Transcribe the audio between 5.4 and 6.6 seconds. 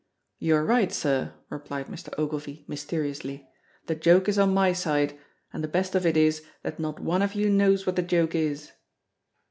and the best of it is